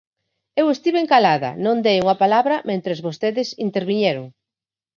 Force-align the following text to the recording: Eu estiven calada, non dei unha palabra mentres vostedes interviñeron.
Eu 0.61 0.65
estiven 0.75 1.05
calada, 1.13 1.49
non 1.65 1.77
dei 1.85 1.97
unha 2.03 2.19
palabra 2.23 2.55
mentres 2.69 2.99
vostedes 3.07 3.47
interviñeron. 3.65 4.25